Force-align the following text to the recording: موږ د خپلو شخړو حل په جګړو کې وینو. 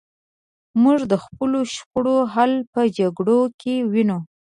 موږ 0.83 0.99
د 1.11 1.13
خپلو 1.23 1.59
شخړو 1.73 2.17
حل 2.33 2.53
په 2.73 2.81
جګړو 2.97 3.39
کې 3.61 3.75
وینو. 3.91 4.19